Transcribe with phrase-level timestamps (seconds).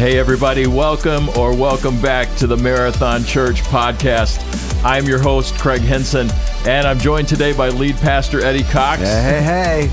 [0.00, 4.42] Hey, everybody, welcome or welcome back to the Marathon Church podcast.
[4.82, 6.30] I'm your host, Craig Henson,
[6.66, 9.90] and I'm joined today by lead pastor Eddie Cox, Hey, hey,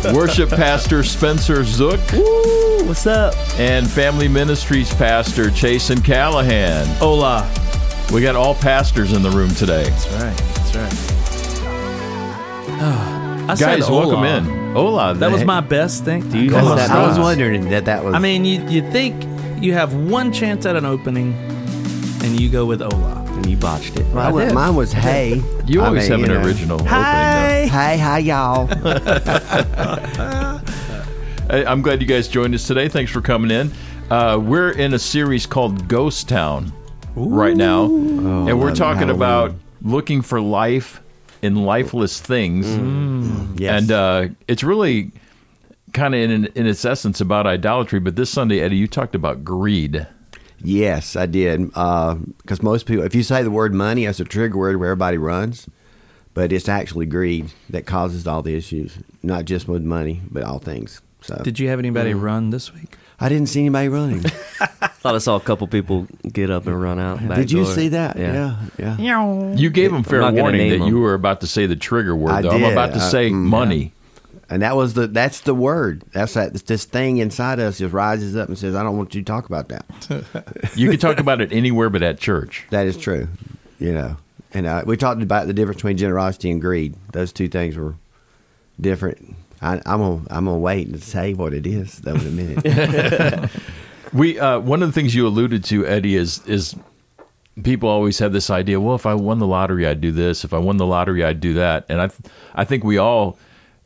[0.00, 0.12] hey.
[0.14, 3.34] worship pastor Spencer Zook, Woo, what's up?
[3.58, 6.86] and family ministries pastor Chasen Callahan.
[6.96, 7.46] Hola.
[8.14, 9.84] We got all pastors in the room today.
[9.90, 10.36] That's right.
[10.38, 10.92] That's right.
[13.50, 14.06] I said Guys, hola.
[14.06, 14.72] welcome in.
[14.72, 15.12] Hola.
[15.14, 16.26] That was my best thing.
[16.30, 16.90] Do you know that?
[16.90, 18.14] I was wondering that that was.
[18.14, 19.33] I mean, you you think
[19.64, 21.32] you have one chance at an opening,
[22.22, 23.24] and you go with hola.
[23.28, 24.06] and you botched it.
[24.12, 24.54] Well, I did.
[24.54, 25.42] mine was hey.
[25.66, 26.46] You I always mean, have an you know.
[26.46, 27.66] original Hi.
[27.66, 28.68] Hey, hi, y'all.
[28.84, 30.60] opening.
[31.48, 31.64] though.
[31.64, 32.88] I'm glad you guys joined us today.
[32.88, 33.70] Thanks for coming in.
[34.10, 36.72] Uh, we're in a series called Ghost Town
[37.14, 39.16] right now, and we're talking Halloween.
[39.16, 41.00] about looking for life
[41.42, 42.66] in lifeless things.
[43.60, 43.82] yes.
[43.82, 45.10] And uh, it's really
[45.94, 48.00] kind of in, in its essence about idolatry.
[48.00, 50.06] But this Sunday, Eddie, you talked about greed.
[50.62, 51.66] yes, I did.
[51.68, 55.16] Because most people, if you say the word money, that's a trigger word where everybody
[55.16, 55.66] runs.
[56.34, 60.58] But it's actually greed that causes all the issues, not just with money, but all
[60.58, 61.00] things.
[61.20, 62.96] So Did you have anybody run this week?
[63.20, 64.20] I didn't see anybody running.
[64.98, 67.26] Thought I saw a couple people get up and run out.
[67.28, 67.72] back Did you door.
[67.72, 68.16] see that?
[68.18, 68.56] Yeah.
[68.78, 68.96] yeah.
[68.98, 69.54] yeah.
[69.54, 70.88] You gave them fair warning that them.
[70.88, 72.32] you were about to say the trigger word.
[72.32, 72.50] I though.
[72.50, 73.92] I'm about to Uh, say mm, money.
[74.50, 76.02] And that was the that's the word.
[76.12, 79.22] That's that this thing inside us just rises up and says, I don't want you
[79.22, 79.84] to talk about that.
[80.76, 82.64] You can talk about it anywhere but at church.
[82.70, 83.28] That is true.
[83.78, 84.16] You know.
[84.52, 86.94] And uh, we talked about the difference between generosity and greed.
[87.12, 87.94] Those two things were
[88.80, 89.34] different.
[89.62, 93.50] I, I'm gonna I'm gonna wait and say what it is though in a minute.
[94.12, 96.76] We uh, one of the things you alluded to, Eddie, is is
[97.60, 98.80] people always have this idea.
[98.80, 100.44] Well, if I won the lottery, I'd do this.
[100.44, 101.84] If I won the lottery, I'd do that.
[101.88, 102.20] And I th-
[102.54, 103.36] I think we all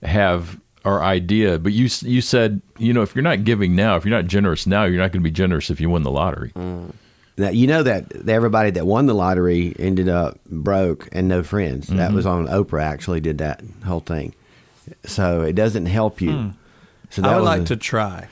[0.03, 1.59] have our idea.
[1.59, 4.67] But you you said you know if you're not giving now, if you're not generous
[4.67, 6.53] now, you're not going to be generous if you win the lottery.
[6.55, 6.93] Mm.
[7.37, 11.89] now you know that everybody that won the lottery ended up broke and no friends.
[11.89, 12.17] That mm-hmm.
[12.17, 12.83] was on Oprah.
[12.83, 14.35] Actually, did that whole thing.
[15.05, 16.33] So it doesn't help you.
[16.33, 16.49] Hmm.
[17.11, 18.29] So I would like a- to try.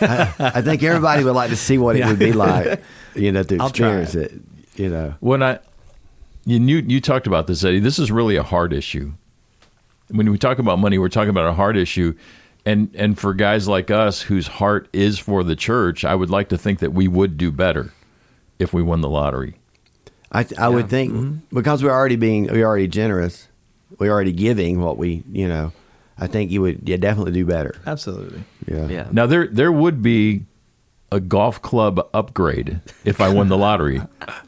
[0.00, 2.82] I think everybody would like to see what it would be like,
[3.14, 4.32] you know, to experience it.
[4.74, 5.60] You know, When I
[6.44, 7.80] you knew you talked about this, Eddie.
[7.80, 9.12] This is really a hard issue.
[10.08, 12.14] When we talk about money, we're talking about a heart issue.
[12.64, 16.48] And and for guys like us whose heart is for the church, I would like
[16.48, 17.92] to think that we would do better
[18.58, 19.54] if we won the lottery.
[20.32, 21.54] I I would think mm-hmm.
[21.54, 23.48] because we're already being we're already generous,
[23.98, 25.72] we're already giving what we you know.
[26.18, 27.74] I think you would yeah definitely do better.
[27.86, 28.42] Absolutely.
[28.66, 29.08] Yeah, Yeah.
[29.12, 30.44] Now there there would be
[31.12, 34.00] a golf club upgrade if I won the lottery.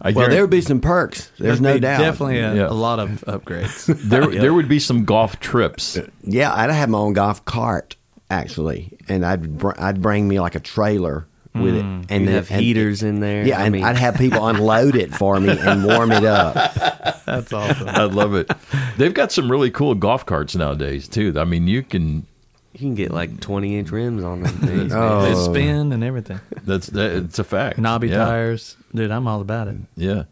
[0.03, 1.31] I Well, there would be some perks.
[1.39, 2.01] There's There'd no be doubt.
[2.01, 2.69] Definitely a, Yeah.
[2.69, 3.87] a lot of upgrades.
[4.09, 5.99] there there would be some golf trips.
[6.23, 7.97] Yeah, I'd have my own golf cart
[8.31, 12.01] actually, and I'd br- I'd bring me like a trailer with it, mm.
[12.03, 13.47] and And then have and- heaters in there.
[13.47, 16.55] Yeah, I and mean, I'd have people unload it for me and warm it up.
[17.25, 17.89] That's awesome.
[17.89, 18.51] I love it.
[18.97, 21.33] They've got some really cool golf carts nowadays too.
[21.37, 22.27] I mean, you can
[22.73, 24.93] you can get like 20 inch rims on them things.
[24.95, 25.23] Oh.
[25.23, 26.41] They spin and everything.
[26.65, 27.79] that's that, it's a fact.
[27.79, 28.25] Knobby yeah.
[28.25, 28.77] tires.
[28.95, 29.77] Dude, I'm all about it.
[29.97, 30.25] Yeah.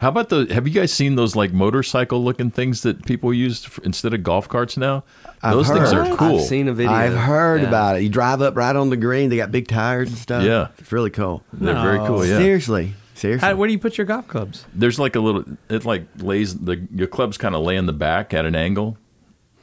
[0.00, 0.46] How about the?
[0.52, 4.22] Have you guys seen those like motorcycle looking things that people use f instead of
[4.22, 5.02] golf carts now?
[5.42, 6.40] I've those things are cool.
[6.40, 6.92] I've seen a video.
[6.92, 7.68] I've heard Yeah.
[7.68, 8.02] about it.
[8.02, 9.30] You drive up right on the green.
[9.30, 10.42] They got big tires and stuff.
[10.42, 10.68] Yeah.
[10.78, 11.42] it's really cool.
[11.54, 12.26] They're very cool.
[12.26, 12.36] Yeah.
[12.38, 13.48] Seriously, seriously.
[13.48, 14.66] How, where do you put your golf clubs?
[14.74, 15.44] There's like a little.
[15.70, 18.98] It like lays the your clubs kind of lay in the back at an angle.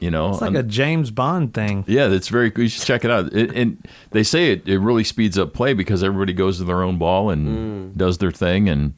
[0.02, 0.30] You know.
[0.30, 1.84] It's like on- a James Bond thing.
[1.86, 2.64] yeah, that's very cool.
[2.64, 3.32] You should check it out.
[3.32, 3.78] It, and
[4.10, 7.30] they say it, it really speeds up play because everybody goes to their own ball
[7.30, 8.68] and does their thing.
[8.68, 8.94] And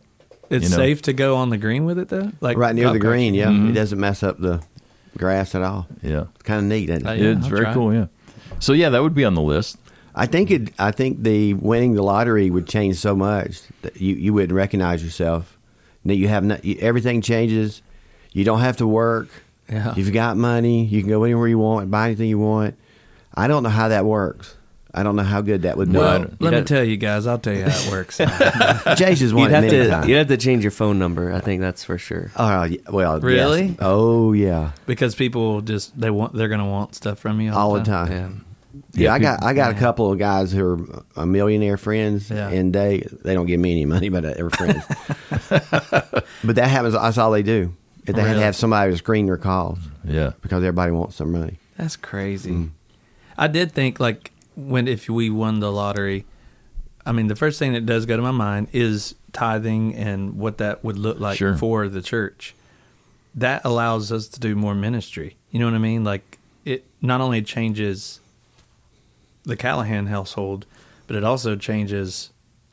[0.51, 0.77] It's You know.
[0.77, 2.31] safe to go on the green with it though.
[2.41, 3.05] Like right near the carts?
[3.05, 3.35] green.
[3.35, 3.69] Yeah, Mm-hmm.
[3.71, 4.63] it doesn't mess up the
[5.19, 5.87] grass at all.
[6.03, 6.89] yeah, It's kind of neat.
[6.91, 7.09] Isn't it?
[7.09, 7.75] Uh, Yeah, it's I'll very try.
[7.75, 7.93] cool.
[7.95, 8.07] Yeah.
[8.59, 9.77] So yeah, that would be on the list.
[10.15, 10.73] I think it.
[10.79, 15.03] I think the winning the lottery would change so much that you you wouldn't recognize
[15.05, 15.59] yourself.
[16.07, 17.83] That you have no, you, everything changes.
[18.33, 19.29] You don't have to work.
[19.69, 19.95] Yeah.
[19.97, 20.85] You've got money.
[20.85, 22.77] You can go anywhere you want, buy anything you want.
[23.35, 24.55] I don't know how that works.
[24.97, 25.99] I don't know how good that would be.
[25.99, 27.27] Well, don't- let me don't- tell you guys.
[27.27, 28.19] I'll tell you how it works.
[28.97, 30.07] Jay's just won You'd have many to times.
[30.09, 31.33] you'd have to change your phone number.
[31.33, 32.31] I think that's for sure.
[32.37, 33.23] Oh yeah, well, yes.
[33.25, 33.77] Really?
[33.81, 37.75] Oh yeah, because people just they want they're gonna want stuff from you all all,
[37.75, 38.11] the time.
[38.13, 38.29] Yeah.
[38.93, 42.31] Yeah, Yeah, I got I got a couple of guys who are a millionaire friends,
[42.31, 42.49] Yeah.
[42.51, 44.85] and they they don't give me any money, but they're friends.
[45.51, 46.95] but that happens.
[46.95, 47.75] That's all they do.
[48.07, 50.33] If they had to have somebody to screen their calls Yeah.
[50.43, 51.59] because everybody wants some money.
[51.77, 52.51] That's crazy.
[52.51, 52.71] Mm.
[53.39, 56.25] I did think like when if we won the lottery,
[57.07, 60.59] I mean the first thing that does go to my mind is tithing and what
[60.59, 61.57] that would look like Sure.
[61.57, 62.55] for the church.
[63.35, 65.37] That allows us to do more ministry.
[65.51, 66.05] You know what I mean?
[66.05, 68.21] Like it not only changes
[69.45, 70.67] the Callahan household,
[71.07, 72.31] but it also changes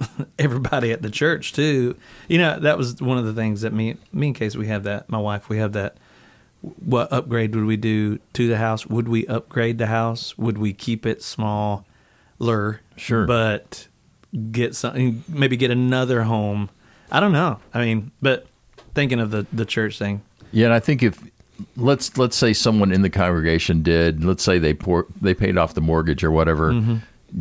[0.39, 1.95] everybody at the church too.
[2.27, 4.83] You know, that was one of the things that me me and Case we have
[4.83, 5.09] that.
[5.09, 5.97] My wife we have that.
[6.61, 8.85] What upgrade would we do to the house?
[8.85, 10.37] Would we upgrade the house?
[10.37, 11.83] Would we keep it smaller?
[12.97, 13.25] Sure.
[13.25, 13.87] but
[14.51, 15.23] get something.
[15.27, 16.69] Maybe get another home.
[17.11, 17.59] I don't know.
[17.73, 18.45] I mean, but
[18.93, 20.21] thinking of the the church thing,
[20.51, 21.19] Yeah, and I think if
[21.75, 25.73] let's let's say someone in the congregation did, let's say they pour, they paid off
[25.73, 26.71] the mortgage or whatever.
[26.71, 26.95] Mm-hmm.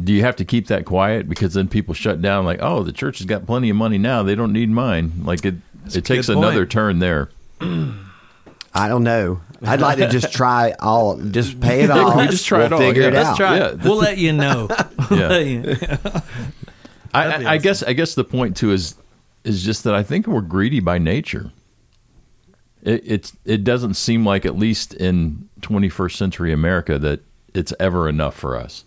[0.05, 2.93] Do you have to keep that quiet because then people shut down like, oh, the
[2.93, 5.13] church has got plenty of money now; they don't need mine.
[5.25, 5.55] Like it,
[5.93, 7.31] a it takes another turn there.
[7.61, 9.41] I don't know.
[9.63, 12.17] I'd like to just try all, just pay it off.
[12.17, 12.79] we just try we'll it all?
[12.79, 13.37] Figure Yeah, it let's out.
[13.37, 13.57] try.
[13.59, 13.73] Yeah.
[13.73, 14.69] We'll let you know.
[15.11, 15.27] Yeah.
[15.27, 16.25] Let
[17.13, 18.95] I, That'd I, I guess I guess the point too is
[19.43, 21.51] is just that I think we're greedy by nature.
[22.85, 27.23] It, it's it doesn't seem like at least in 21st century America that
[27.53, 28.85] it's ever enough for us.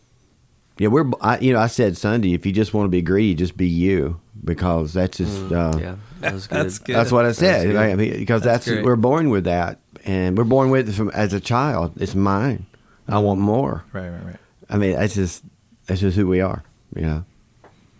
[0.79, 1.09] Yeah, we're.
[1.21, 2.33] I, you know, I said Sunday.
[2.33, 5.51] If you just want to be greedy, just be you, because that's just.
[5.51, 6.41] uh, Yeah, that good.
[6.49, 6.95] That's good.
[6.95, 7.67] That's what I said.
[7.67, 7.75] good.
[7.75, 11.09] I mean, because That's that's, we're born with that, and we're born with it from
[11.11, 11.93] as a child.
[11.97, 12.65] It's mine.
[13.07, 13.83] I want more.
[13.93, 14.35] right, right, right.
[14.69, 15.43] I mean, that's just
[15.85, 16.63] that's just who we are.
[16.95, 17.25] You know.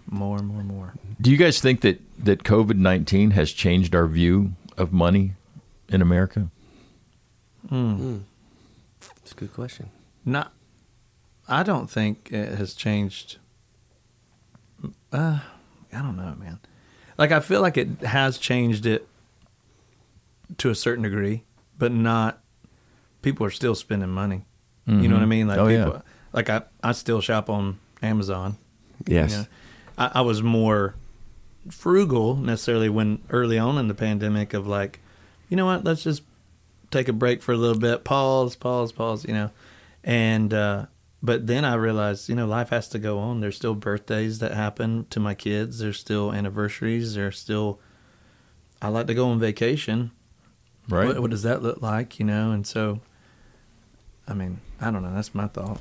[0.10, 0.94] More, more, more.
[1.22, 5.34] Do you guys think that that COVID 19 has changed our view of money
[5.90, 6.50] in America?
[7.70, 7.76] Hmm.
[8.16, 8.22] Mm.
[9.02, 9.90] That's a good question.
[10.26, 10.53] Not.
[11.48, 13.38] I don't think it has changed.
[15.12, 15.40] Uh,
[15.92, 16.60] I don't know, man.
[17.18, 19.08] Like I feel like it has changed it
[20.58, 21.44] to a certain degree,
[21.78, 22.40] but not.
[23.22, 24.46] People are still spending money.
[24.86, 25.48] You know what I mean?
[25.48, 25.86] Like Oh, yeah.
[25.86, 26.04] people,
[26.34, 28.58] like I, I still shop on Amazon.
[29.08, 29.32] Yes.
[29.32, 29.46] You know,
[29.98, 30.96] I, I was more
[31.70, 35.00] frugal necessarily when early on in the pandemic of like,
[35.48, 36.22] you know what, let's just
[36.92, 39.52] take a break for a little bit, pause, pause, pause, you know.
[40.04, 40.88] And uh
[41.24, 43.40] but then I realized, you know, life has to go on.
[43.40, 45.80] There's still birthdays that happen to my kids.
[45.80, 47.16] There's still anniversaries.
[47.16, 47.80] There's still
[48.82, 50.12] I like to go on vacation.
[50.90, 51.08] Right.
[51.08, 52.52] What, what does that look like, you know?
[52.52, 53.00] And so
[54.28, 55.80] I mean, I don't know, that's my thought.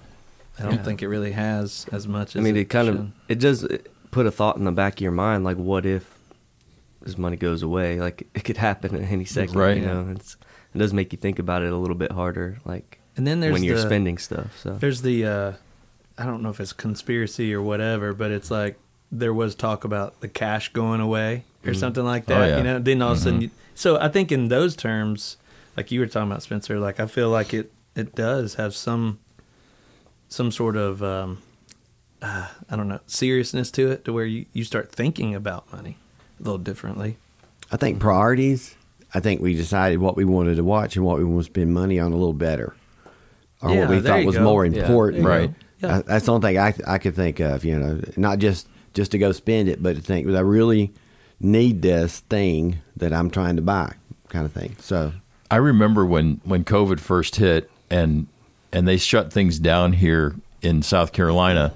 [0.58, 0.82] I don't Yeah.
[0.82, 2.96] think it really has as much as I mean, it kind should.
[2.96, 3.66] of it does
[4.12, 6.18] put a thought in the back of your mind, like, what if
[7.00, 7.98] this money goes away?
[8.00, 9.56] Like, it could happen at any second.
[9.56, 9.78] Right.
[9.78, 10.36] You know, it's
[10.74, 13.52] it does make you think about it a little bit harder, like And then there's
[13.52, 14.58] when you're the, spending stuff.
[14.62, 15.52] So There's the uh
[16.18, 18.78] I don't know if it's conspiracy or whatever, but it's like
[19.10, 22.48] there was talk about the cash going away or something like Oh, that.
[22.48, 22.56] yeah.
[22.58, 23.40] You know, then all of a sudden.
[23.42, 25.36] You, so I think in those terms,
[25.76, 29.18] like you were talking about, Spencer, like I feel like it it does have some
[30.28, 31.42] some sort of um,
[32.22, 35.96] uh, I don't know seriousness to it, to where you you start thinking about money
[36.40, 37.16] a little differently.
[37.70, 38.74] I think priorities.
[39.14, 41.74] I think we decided what we wanted to watch and what we want to spend
[41.74, 42.74] money on a little better,
[43.62, 44.44] or Yeah, what we thought was go.
[44.44, 45.24] more important.
[45.24, 45.54] there you go.
[45.80, 46.02] Yeah.
[46.06, 47.64] That's the only thing I, I could think of.
[47.64, 50.92] You know, not just just to go spend it, but to think, "Well, I really
[51.40, 53.92] need this thing that I'm trying to buy,
[54.28, 54.76] kind of thing.
[54.78, 55.12] So
[55.50, 58.26] I remember when when COVID first hit and
[58.72, 61.74] and they shut things down here in South Carolina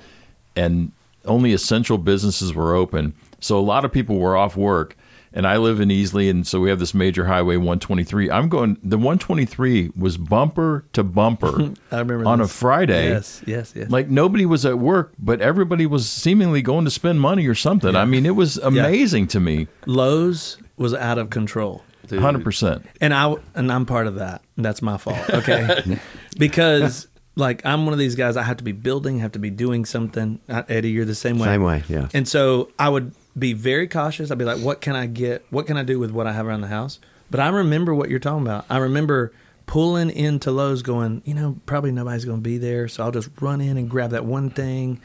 [0.54, 0.92] and
[1.24, 3.12] only essential businesses were open.
[3.40, 4.95] So a lot of people were off work
[5.36, 8.30] and I live in Easley and so we have this major highway 123.
[8.30, 12.50] I'm going the 123 was bumper to bumper I remember on this.
[12.50, 13.10] a Friday.
[13.10, 13.90] Yes, yes, yes.
[13.90, 17.94] Like nobody was at work, but everybody was seemingly going to spend money or something.
[17.94, 19.68] I mean, it was amazing to me.
[19.84, 21.84] Lowe's was out of control.
[22.08, 22.84] 100%.
[23.00, 24.42] and I and I'm part of that.
[24.56, 25.28] That's my fault.
[25.28, 25.98] Okay,
[26.38, 28.36] because like I'm one of these guys.
[28.36, 30.40] I have to be building, have to be doing something.
[30.48, 31.46] Uh, Eddie, you're the same way.
[31.46, 32.08] same way, yeah.
[32.14, 34.30] And so I would be very cautious.
[34.30, 35.44] I'd be like, what can I get?
[35.50, 36.98] What can I do with what I have around the house?
[37.30, 38.64] But I remember what you're talking about.
[38.70, 39.32] I remember
[39.66, 43.28] pulling into Lowe's, going, you know, probably nobody's going to be there, so I'll just
[43.40, 45.00] run in and grab that one thing.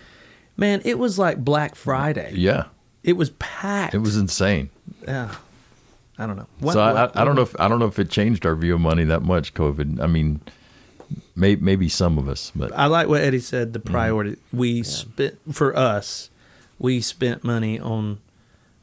[0.56, 2.34] Man, it was like Black Friday.
[2.36, 2.66] Yeah.
[3.04, 3.96] It was packed.
[3.96, 4.70] It was insane.
[5.08, 5.34] Yeah.
[6.20, 6.46] I don't know.
[6.60, 8.46] What- so I, what- I, I don't know if I don't know if it changed
[8.46, 9.56] our view of money that much.
[9.56, 10.00] COVID.
[10.00, 10.42] I mean,
[11.36, 13.74] may, maybe some of us, but I like what Eddie said.
[13.74, 13.92] The Mm-hmm.
[13.92, 16.30] priority we spent for us,
[16.82, 18.20] we spent money on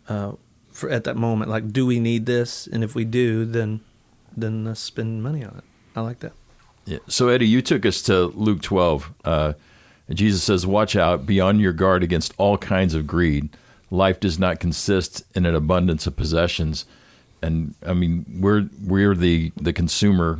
[0.08, 0.32] uh,
[0.70, 1.50] for at that moment.
[1.50, 2.66] Like, do we need this?
[2.66, 3.80] And if we do, then
[4.36, 5.64] then let's spend money on it.
[5.96, 6.32] I like that.
[6.84, 6.98] Yeah.
[7.08, 9.12] So Eddie, you took us to Luke 12.
[9.24, 9.52] Uh,
[10.10, 13.50] Jesus says, "Watch out, be on your guard against all kinds of greed.
[13.90, 16.86] Life does not consist in an abundance of possessions."
[17.42, 20.38] And I mean, we're we're the the consumer,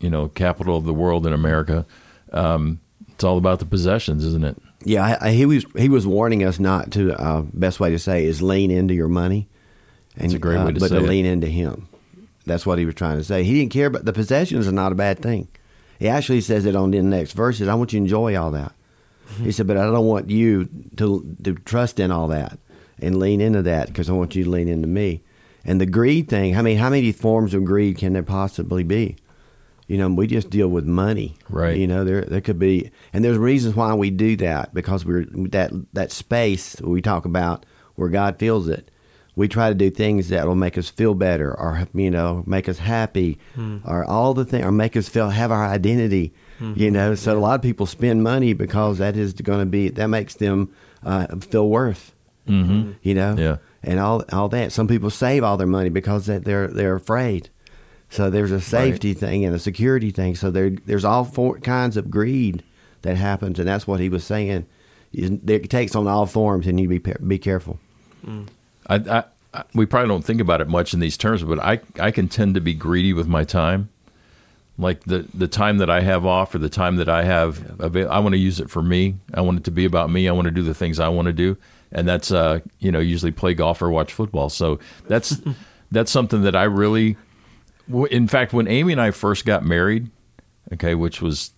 [0.00, 1.84] you know, capital of the world in America.
[2.32, 2.80] Um,
[3.10, 4.56] it's all about the possessions, isn't it?
[4.84, 7.12] Yeah, I, I, he was he was warning us not to.
[7.20, 9.48] Uh, best way to say is lean into your money,
[10.16, 11.08] and That's a great uh, way to but say to it.
[11.08, 11.88] lean into him.
[12.46, 13.42] That's what he was trying to say.
[13.44, 15.48] He didn't care, but the possessions are not a bad thing.
[15.98, 17.68] He actually says it on the next verses.
[17.68, 18.72] I want you to enjoy all that.
[19.30, 19.44] Mm-hmm.
[19.44, 22.58] He said, but I don't want you to to trust in all that.
[23.00, 25.22] and lean into that because I want you to lean into me.
[25.64, 29.16] And the greed thing, I mean, how many forms of greed can there possibly be?
[29.86, 31.76] You know, we just deal with money, Right.
[31.76, 35.26] You know, there there could be, and there's reasons why we do that because we're
[35.50, 38.90] that that space we talk about where God feels it.
[39.36, 42.68] We try to do things that will make us feel better, or you know, make
[42.68, 43.38] us happy,
[43.84, 46.32] or all the things, or make us feel have our identity.
[46.60, 49.88] You know, so a lot of people spend money because that is going to be
[49.90, 50.72] that makes them
[51.04, 52.14] uh, feel worth.
[52.48, 52.92] Mm-hmm.
[53.02, 53.56] You know, Yeah.
[53.82, 54.70] and all all that.
[54.72, 57.50] Some people save all their money because that they're they're afraid.
[58.14, 60.36] So there's a safety thing and a security thing.
[60.36, 62.62] So there there's all four kinds of greed
[63.02, 64.66] that happens, and that's what he was saying.
[65.12, 67.80] It takes on all forms, and you be be careful.
[68.86, 71.80] I, I, I, we probably don't think about it much in these terms, but I,
[71.98, 73.88] I can tend to be greedy with my time.
[74.78, 78.10] Like the, the time that I have off or the time that I have, avail-
[78.10, 79.16] I want to use it for me.
[79.32, 80.28] I want it to be about me.
[80.28, 81.56] I want to do the things I want to do,
[81.90, 84.50] and that's uh, you know usually play golf or watch football.
[84.50, 84.78] So
[85.08, 85.40] that's
[85.90, 87.16] that's something that I really.
[87.88, 90.10] W- In fact, when Amy and I first got married,
[90.72, 91.52] okay, which was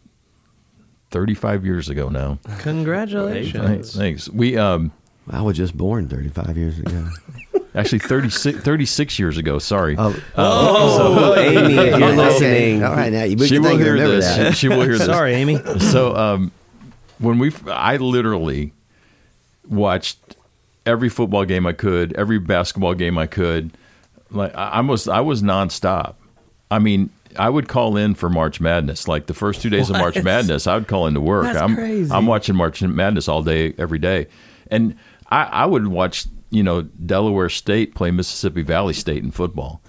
[1.10, 2.38] thirty five years ago now.
[2.60, 3.64] Congratulations.
[3.64, 3.92] Thanks.
[3.96, 4.28] Thanks.
[4.28, 4.92] We um
[5.28, 7.08] I was just born 35 years ago.
[7.74, 9.58] actually 36, 36 years ago.
[9.58, 9.96] Sorry.
[9.98, 14.24] Oh, Oh, Amy, if you're listening, all right, now you she can will hear this.
[14.24, 14.52] that.
[14.52, 15.04] She, she will hear this.
[15.06, 15.58] Sorry, Amy.
[15.80, 16.52] So um,
[17.18, 18.72] when we, I literally
[19.68, 20.36] watched
[20.84, 23.76] every football game I could, every basketball game I could.
[24.30, 26.14] Like I I was, I was nonstop.
[26.70, 29.08] I mean, I would call in for March Madness.
[29.08, 31.44] Like the first two days of March Madness, I would call into work.
[31.44, 32.10] That's I'm, crazy.
[32.12, 34.26] I'm watching March Madness all day, every day,
[34.70, 34.96] and
[35.30, 39.80] I, I would watch, you know, Delaware State play Mississippi Valley State in football.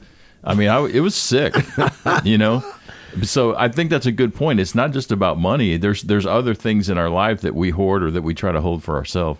[0.44, 1.56] I mean, I, it was sick,
[2.24, 2.64] you know.
[3.24, 4.60] So I think that's a good point.
[4.60, 5.78] It's not just about money.
[5.78, 8.62] There's there's other things in our life that we hoard or that we try to
[8.62, 9.40] hold for ourselves.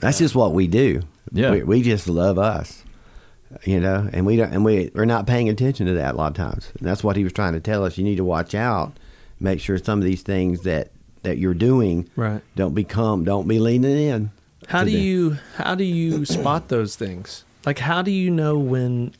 [0.00, 1.02] That's just what we do.
[1.32, 1.50] Yeah.
[1.50, 2.84] we, we just love us,
[3.64, 6.28] you know, and we don't, and we we're not paying attention to that a lot
[6.32, 6.72] of times.
[6.78, 7.96] And that's what he was trying to tell us.
[7.96, 8.92] You need to watch out,
[9.40, 10.90] make sure some of these things that
[11.22, 12.42] that you're doing Right.
[12.56, 14.30] don't become, don't be leaning in.
[14.68, 17.44] How do the- you how do you spot those things?
[17.64, 19.12] Like how do you know when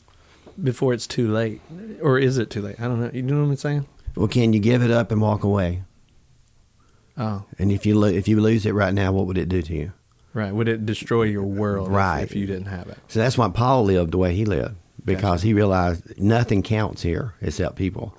[0.61, 1.61] before it's too late,
[2.01, 2.79] or is it too late?
[2.79, 3.09] I don't know.
[3.13, 3.85] You know what I'm saying?
[4.15, 5.83] Well, can you give it up and walk away?
[7.17, 9.61] Oh, And if you lo- if you lose it right now, what would it do
[9.61, 9.91] to you?
[10.35, 10.53] Right.
[10.53, 12.21] Would it destroy your world Right.
[12.21, 12.97] if, you didn't have it?
[13.07, 17.33] So that's why Paul lived the way he lived because he realized nothing counts here
[17.41, 18.15] except people.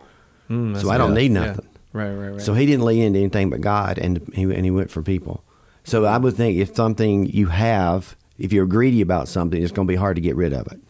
[0.50, 1.18] Mm, so I don't good.
[1.18, 1.46] need Yeah.
[1.46, 1.66] nothing.
[1.92, 2.40] Right, right, right.
[2.42, 5.42] So he didn't lean into anything but God, and he and he went for people.
[5.84, 9.86] So I would think if something you have, if you're greedy about something, it's going
[9.88, 10.80] to be hard to get rid of it.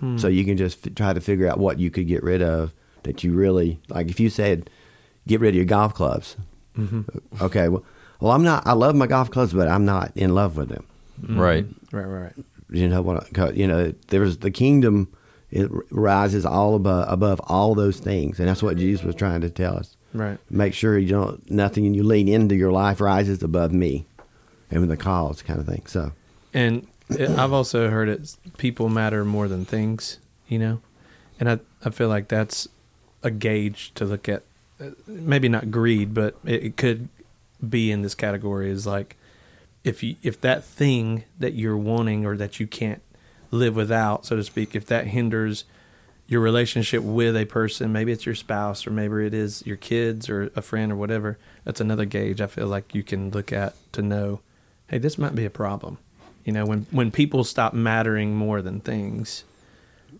[0.00, 0.18] Hmm.
[0.18, 2.72] So you can just f- try to figure out what you could get rid of
[3.04, 4.08] that you really like.
[4.08, 4.68] If you said,
[5.26, 6.36] "Get rid of your golf clubs,"
[6.78, 7.02] Mm-hmm.
[7.42, 7.68] okay.
[7.68, 7.82] Well,
[8.20, 8.66] well, I'm not.
[8.66, 10.84] I love my golf clubs, but I'm not in love with them.
[11.28, 11.66] Right.
[11.92, 12.32] right, right, right.
[12.70, 13.22] You know what?
[13.24, 15.08] I- 'cause, You know, there's the kingdom.
[15.50, 19.50] It rises all above above all those things, and that's what Jesus was trying to
[19.50, 19.96] tell us.
[20.12, 20.38] Right.
[20.50, 24.04] Make sure you don't nothing you lean into your life rises above me,
[24.70, 25.82] and the cause kind of thing.
[25.86, 26.12] So
[26.52, 28.36] And it, I've also heard it.
[28.58, 30.80] People matter more than things, you know,
[31.40, 32.68] and I I feel like that's
[33.22, 34.42] a gauge to look at.
[34.80, 37.08] uh, Maybe not greed, but it, it could
[37.66, 38.70] be in this category.
[38.70, 39.16] Is like
[39.84, 43.02] if you if that thing that you're wanting or that you can't
[43.50, 45.64] live without, so to speak, if that hinders
[46.26, 50.28] your relationship with a person, maybe it's your spouse or maybe it is your kids
[50.28, 51.38] or a friend or whatever.
[51.64, 54.40] That's another gauge I feel like you can look at to know,
[54.88, 55.96] hey, this might be a problem.
[56.44, 59.44] You know, when when people stop mattering more than things.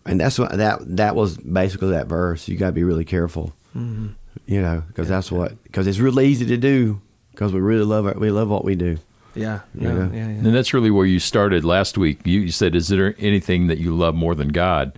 [0.05, 2.47] and that's what that that was basically that verse.
[2.47, 4.09] You got to be really careful, mm-hmm.
[4.45, 7.01] you know, because that's what because it's really easy to do
[7.39, 8.19] because we really love it.
[8.19, 8.97] We love what we do.
[9.33, 9.87] Yeah, Yeah.
[9.93, 10.23] yeah, yeah, yeah.
[10.27, 12.19] And that's really where you started last week.
[12.25, 14.91] You, you said, "Is there anything that you love more than God?"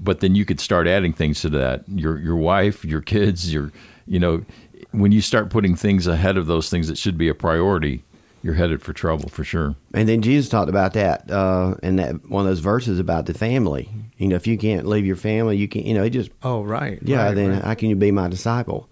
[0.00, 1.84] But then you could start adding things to that.
[1.88, 3.70] Your your wife, your kids, your
[4.08, 4.44] you know,
[4.90, 8.02] when you start putting things ahead of those things that should be a priority,
[8.42, 9.76] you're headed for trouble for sure.
[9.92, 13.34] And then Jesus talked about that uh, in that one of those verses about the
[13.34, 13.88] family.
[14.18, 15.84] You know, if you can't leave your family, you can't.
[15.86, 16.98] You know, it just Oh, right.
[17.02, 17.26] yeah.
[17.26, 17.62] right, then right.
[17.62, 18.88] how can you be my disciple?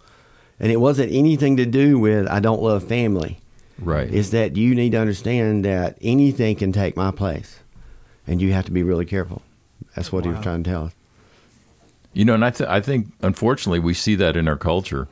[0.61, 3.39] And it wasn't anything to do with I don't love family.
[3.79, 4.09] Right.
[4.13, 7.59] Is that you need to understand that anything can take my place,
[8.27, 9.43] and you have to be really careful.
[9.97, 10.93] That's what he was trying to tell us.
[12.13, 15.09] You know, and I, th- I think unfortunately we see that in our culture.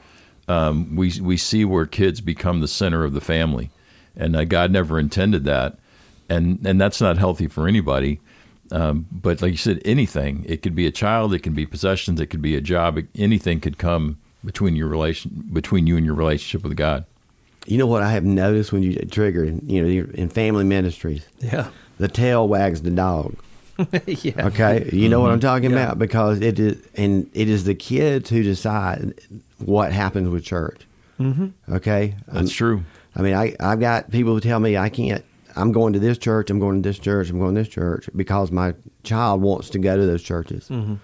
[0.47, 3.71] Um, we we see where kids become the center of the family,
[4.17, 5.79] and uh, God never intended that,
[6.29, 8.21] and and that's not healthy for anybody.
[8.71, 12.21] Um, but like you said, anything it could be a child, it can be possessions,
[12.21, 16.07] it could be a job, it- anything could come between your relation between you and
[16.07, 17.05] your relationship with God.
[17.67, 21.27] You know what I have noticed when you trigger, you know, you're in family ministries,
[21.41, 21.69] Yeah.
[21.99, 23.37] the tail wags the dog.
[24.07, 24.47] yeah.
[24.47, 25.83] Okay, you know what I'm talking Yeah.
[25.85, 29.15] about because it is, and it is the kids who decide
[29.59, 30.83] what happens with church.
[31.19, 31.75] Mm-hmm.
[31.75, 32.83] Okay, That's true.
[33.15, 35.25] I mean, I I've got people who tell me I can't.
[35.57, 36.49] I'm going to this church.
[36.49, 37.29] I'm going to this church.
[37.29, 40.69] I'm going to this church because my child wants to go to those churches.
[40.69, 40.95] Mm-hmm.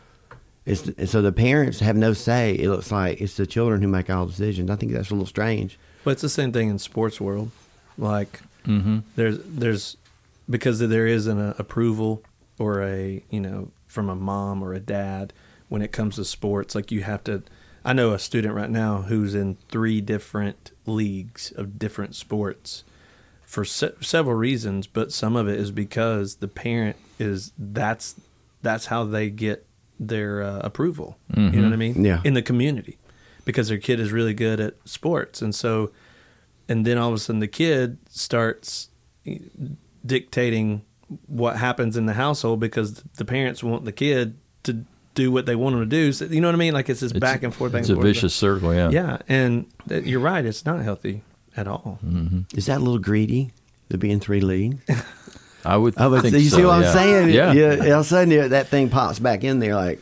[0.66, 2.54] It's and so the parents have no say.
[2.54, 4.68] It looks like it's the children who make all decisions.
[4.68, 5.78] I think that's a little strange.
[6.04, 7.52] But it's the same thing in sports world.
[7.96, 8.98] Like mm-hmm.
[9.14, 9.96] there's there's
[10.50, 12.22] because there isn't an uh, approval
[12.58, 15.32] or a you know from a mom or a dad
[15.68, 16.74] when it comes to sports.
[16.74, 17.44] Like you have to.
[17.84, 22.82] I know a student right now who's in three different leagues of different sports
[23.44, 28.16] for se- several reasons, but some of it is because the parent is that's
[28.62, 29.64] that's how they get
[29.98, 31.18] their uh, approval.
[31.36, 32.04] You know what I mean?
[32.04, 32.20] Yeah.
[32.24, 32.98] In the community,
[33.44, 35.92] because their kid is really good at sports, and so,
[36.68, 38.88] and then all of a sudden the kid starts
[40.04, 40.82] dictating
[41.26, 44.84] what happens in the household because the parents want the kid to
[45.14, 46.12] do what they want them to do.
[46.12, 46.74] So, you know what I mean?
[46.74, 47.72] Like it's this It's- back and forth.
[47.72, 48.14] Back It's and a forth.
[48.14, 48.74] vicious circle.
[48.74, 48.90] Yeah.
[48.90, 50.44] Yeah, and th- you're right.
[50.44, 51.22] It's not healthy
[51.56, 51.98] at all.
[52.54, 53.52] Is that a little greedy
[53.88, 54.76] The being three leagues?
[55.66, 55.94] I would.
[55.96, 56.88] Oh, but think you see what yeah.
[56.88, 57.28] I'm saying?
[57.30, 57.52] Yeah.
[57.52, 57.70] yeah.
[57.94, 60.00] All of a sudden, that thing pops back in there, like,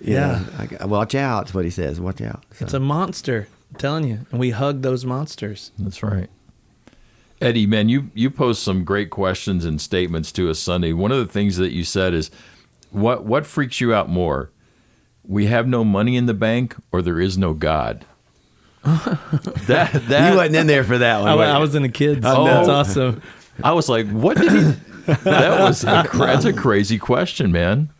[0.00, 0.44] Yeah.
[0.60, 1.46] yeah, I, watch out.
[1.46, 2.00] That's what he says.
[2.00, 2.44] Watch out.
[2.54, 3.48] So- It's a monster.
[3.72, 5.72] I'm telling you, and we hug those monsters.
[5.78, 6.28] That's right.
[7.40, 10.92] Eddie, man, you you post some great questions and statements to us Sunday.
[10.92, 12.30] One of the things that you said is,
[12.90, 14.50] what what freaks you out more?
[15.26, 18.06] We have no money in the bank, or there is no God.
[18.84, 21.28] that that you wasn't in there for that one.
[21.30, 22.24] I, I was in the kids.
[22.24, 22.44] I know.
[22.44, 23.22] That's awesome.
[23.62, 24.80] I was like, what did he?
[25.06, 27.90] that was a, that's a crazy question, man.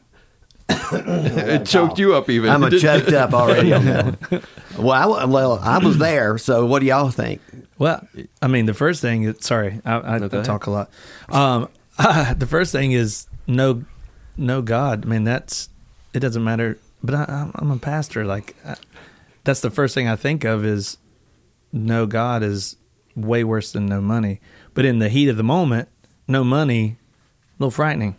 [0.68, 2.50] it choked you up even.
[2.50, 4.42] I'm a didn't choked up already on that one.
[4.78, 6.38] Well, I, well, I was there.
[6.38, 7.40] So, what do y'all think?
[7.78, 8.06] Well,
[8.40, 10.90] I mean, the first thing is sorry, I, I, No, I talk a lot.
[11.28, 13.84] Um, the first thing is no,
[14.36, 15.04] no God.
[15.04, 15.68] I mean, that's
[16.14, 16.78] it doesn't matter.
[17.02, 18.24] But I, I'm, I'm a pastor.
[18.24, 18.76] Like, I,
[19.44, 20.96] that's the first thing I think of is
[21.72, 22.76] no God is
[23.14, 24.40] way worse than no money.
[24.74, 25.88] But in the heat of the moment,
[26.28, 26.96] no money,
[27.58, 28.16] a little frightening.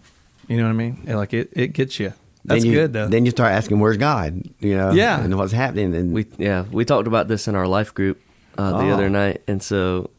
[0.48, 1.04] You know what I mean?
[1.08, 2.14] Like it, it gets you.
[2.46, 3.08] That's then you, good though.
[3.08, 5.20] Then you start asking, "Where's God?" You know, Yeah.
[5.24, 5.96] and what's happening.
[5.96, 8.22] And We yeah, we talked about this in our life group
[8.58, 8.94] uh, the Oh.
[8.94, 10.12] other night, and so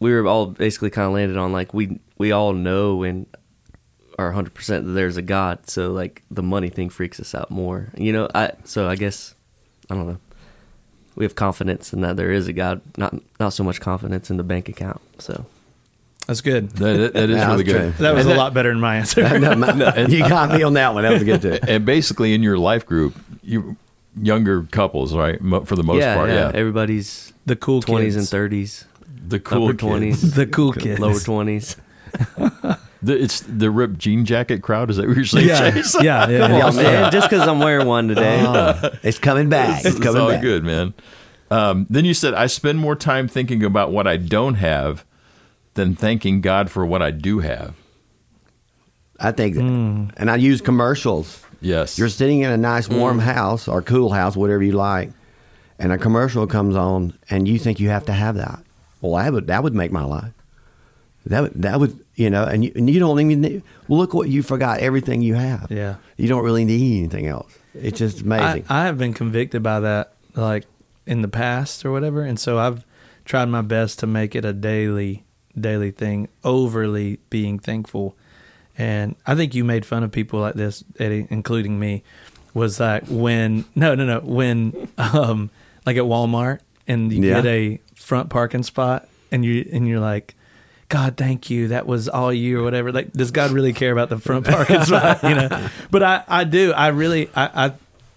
[0.00, 3.26] we were all basically kind of landed on like we we all know and
[4.18, 5.70] are hundred percent that there's a God.
[5.70, 8.28] So like the money thing freaks us out more, you know.
[8.34, 9.34] I so I guess
[9.88, 10.18] I don't know.
[11.14, 14.36] We have confidence in that there is a God, not not so much confidence in
[14.38, 15.00] the bank account.
[15.20, 15.46] So
[16.30, 16.70] that's good.
[16.70, 17.94] That, that- that is Yeah, really good.
[17.94, 19.38] That was And a lot better than my answer.
[19.38, 21.02] No, my- you got me on that one.
[21.02, 21.58] That was good too.
[21.66, 23.76] And basically, in your life group, you
[24.20, 25.38] younger couples, right?
[25.66, 26.50] For the most yeah, part, yeah.
[26.54, 28.84] everybody's the cool twenties and thirties,
[29.26, 29.80] the cool upper kids.
[29.82, 31.00] twenties, The cool kids.
[31.00, 31.76] lower twenties.
[33.02, 34.90] The, it's the ripped jean jacket crowd.
[34.90, 35.96] Is that what you're saying, Yeah, Chase?
[36.02, 36.38] yeah, yeah.
[36.48, 36.66] Come yeah.
[36.66, 37.10] on, man!
[37.10, 38.44] Just because I'm wearing one today.
[38.46, 39.78] Oh, it's coming back.
[39.86, 40.42] It's, It's coming all back.
[40.42, 40.92] good, man.
[41.50, 45.06] Um, then you said, I spend more time thinking about what I don't have
[45.74, 47.74] than thanking God for what I do have.
[49.18, 51.44] I think, and I use commercials.
[51.60, 51.98] Yes.
[51.98, 52.98] You're sitting in a nice mm.
[52.98, 55.10] warm house or cool house, whatever you like,
[55.78, 58.62] and a commercial comes on, and you think you have to have that.
[59.00, 60.32] Well, that would that would make my life.
[61.26, 64.28] That would that would you know, and you, and you don't even need, look what
[64.28, 65.70] you forgot everything you have.
[65.70, 65.96] Yeah.
[66.16, 67.50] you don't really need anything else.
[67.74, 68.66] It's just amazing.
[68.68, 70.66] I, I have been convicted by that, like
[71.06, 72.84] in the past or whatever, and so I've
[73.24, 75.24] tried my best to make it a daily,
[75.58, 76.28] daily thing.
[76.44, 78.16] Overly being thankful,
[78.78, 82.02] and I think you made fun of people like this, Eddie, including me.
[82.54, 83.64] Was that when?
[83.74, 84.20] No, no, no.
[84.20, 85.50] When, um,
[85.86, 87.34] like at Walmart, and you Yeah.
[87.42, 90.34] get a front parking spot, and you and you're like.
[90.88, 91.68] God, thank you.
[91.68, 92.90] That was all you or whatever.
[92.90, 95.22] Like, does God really care about the front parking spot?
[95.22, 96.72] You know, but I, I do.
[96.72, 97.72] I really, I, I,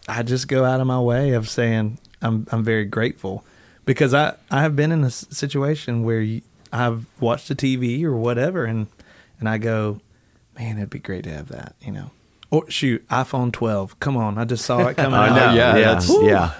[0.08, 3.46] I just go out of my way of saying I'm, I'm very grateful
[3.86, 6.42] because I, I have been in a situation where you,
[6.74, 8.88] I've watched the TV or whatever, and,
[9.40, 10.02] and I go,
[10.58, 12.12] man, it'd be great to have that, you know.
[12.52, 14.00] Or shoot, iPhone 12.
[14.00, 15.36] Come on, I just saw it coming I out.
[15.36, 15.54] know.
[15.54, 16.54] yeah, yeah, that's- yeah.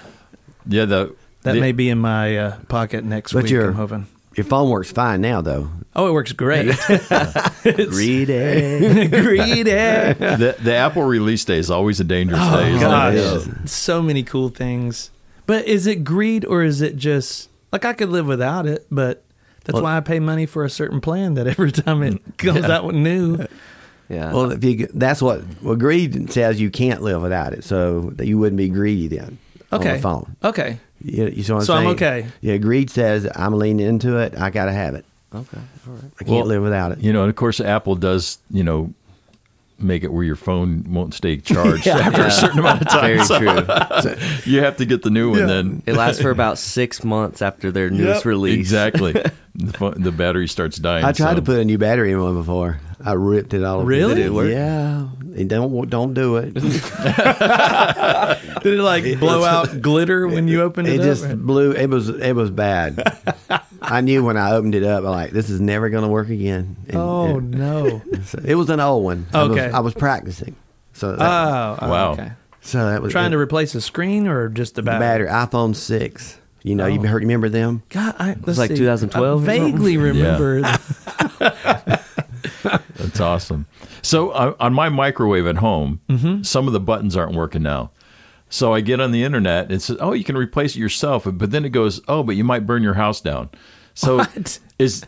[0.66, 0.84] yeah.
[0.84, 3.50] The, That the- may be in my uh, pocket next week.
[3.52, 4.06] I'm hoping.
[4.36, 5.70] Your phone works fine now, though.
[5.94, 6.66] Oh, it works great.
[7.62, 9.08] Greedy.
[9.08, 9.62] greedy.
[9.62, 12.68] the, the Apple release day is always a dangerous day.
[12.74, 13.68] isn't gosh, it?
[13.68, 15.10] so many cool things.
[15.46, 18.86] But is it greed or is it just like I could live without it?
[18.90, 19.22] But
[19.64, 22.64] that's Well- why I pay money for a certain plan that every time it comes
[22.64, 23.46] out with new.
[24.08, 24.32] Yeah.
[24.32, 28.26] Well, if you that's what well, greed says you can't live without it, so that
[28.26, 29.38] you wouldn't be greedy then.
[29.72, 29.96] on Okay.
[29.96, 30.36] the phone.
[30.44, 30.78] Okay.
[31.02, 32.26] You, you see what I'm So I'm okay.
[32.40, 34.38] Yeah, greed says I'm leaning into it.
[34.38, 35.04] I got to have it.
[35.34, 36.04] Okay, all right.
[36.20, 37.00] I can't Well, live without it.
[37.00, 38.92] You know, and of course, Apple does, you know,
[39.78, 43.16] make it where your phone won't stay charged after a certain amount of time.
[43.16, 44.16] Very So true.
[44.52, 45.82] you have to get the new one then.
[45.86, 48.24] It lasts for about six months after their newest Yep.
[48.26, 48.58] release.
[48.58, 49.12] Exactly.
[49.54, 51.04] the, phone, the battery starts dying.
[51.04, 52.78] I tried so- to put a new battery in one before.
[53.04, 53.84] I ripped it all.
[53.84, 54.14] Really?
[54.14, 54.50] Did it work?
[54.50, 55.08] Yeah.
[55.36, 56.54] And don't don't do it.
[56.54, 56.64] Did
[58.74, 61.04] it like blow out glitter when you opened it, It up?
[61.06, 61.72] just blew.
[61.72, 63.02] It was it was bad.
[63.82, 65.04] I knew when I opened it up.
[65.04, 66.76] I'm like, this is never going to work again.
[66.88, 68.00] And- oh and- no!
[68.24, 69.26] so it was an old one.
[69.34, 69.70] I was- Okay.
[69.70, 70.56] I was, practicing.
[70.94, 72.12] So that, Oh, oh, Wow.
[72.12, 72.30] Okay.
[72.62, 75.26] so that was Trying it, to replace a screen or just the the battery?
[75.26, 75.46] battery.
[75.48, 76.38] iPhone six.
[76.62, 77.06] You know, you Oh.
[77.06, 77.82] heard remember them?
[77.90, 78.76] God, I, let's like see.
[78.76, 80.62] 2012 I vaguely remember.
[83.04, 83.66] That's awesome.
[84.02, 86.42] So uh, on my microwave at home, Mm-hmm.
[86.42, 87.90] some of the buttons aren't working now.
[88.50, 91.24] So I get on the internet and it says, "Oh, you can replace it yourself,"
[91.26, 93.50] but then it goes, "Oh, but you might burn your house down."
[93.94, 94.58] So What?
[94.78, 95.04] is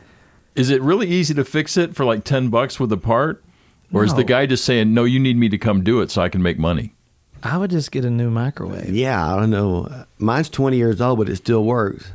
[0.55, 3.45] is it really easy to fix it for like ten bucks with a part,
[3.93, 6.23] or is the guy just saying, "No, you need me to come do it so
[6.23, 6.95] I can make money"?
[7.43, 8.93] I would just get a new microwave.
[8.95, 10.05] Yeah, I don't know.
[10.19, 12.13] Mine's 20 years old, but it still works.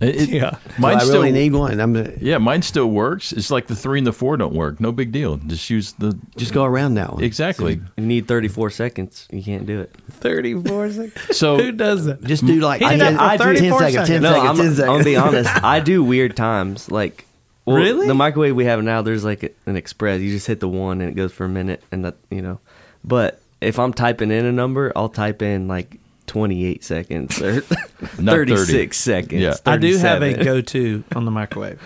[0.00, 0.50] It, it- Yeah.
[0.52, 1.80] So mine I still need one.
[1.80, 3.32] I'm yeah, mine still works.
[3.32, 4.78] It's like the three and the four don't work.
[4.80, 5.36] No big deal.
[5.38, 7.24] Just use the just go around that one.
[7.24, 7.80] exactly.
[7.96, 9.26] You need 34 seconds.
[9.32, 9.92] You can't do it.
[10.10, 11.36] Thirty-four seconds.
[11.36, 12.22] So Who does that?
[12.22, 14.08] Just do like He did 10, that for 34 10 seconds.
[14.08, 14.22] 10.
[14.22, 14.48] No, seconds.
[14.48, 14.86] I'm, 10 I'm seconds.
[14.88, 15.16] gonna be
[15.48, 15.64] honest.
[15.64, 16.90] I do weird times.
[16.90, 17.24] Like,
[17.64, 18.06] well, Really?
[18.06, 20.20] The microwave we have now, there's like an express.
[20.20, 22.60] You just hit the one and it goes for a minute, and that you know.
[23.04, 25.97] But if I'm typing in a number, I'll type in like
[26.28, 28.92] 28 seconds or 36 30.
[28.92, 29.42] seconds.
[29.42, 29.54] Yeah.
[29.66, 31.80] I do have a go-to on the microwave.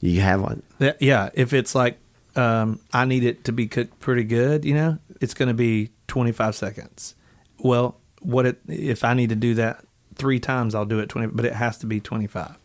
[0.00, 0.62] You have one.
[1.00, 1.98] Yeah, if it's like
[2.36, 5.90] um, I need it to be cooked pretty good, you know, it's going to be
[6.08, 7.14] 25 seconds.
[7.58, 9.84] Well, what it if I need to do that
[10.16, 12.56] three times, I'll do it 20, but it has to be 25.